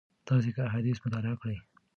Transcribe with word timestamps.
تاسي 0.27 0.49
که 0.55 0.61
احاديث 0.67 0.97
مطالعه 1.05 1.35
کړئ 1.41 1.57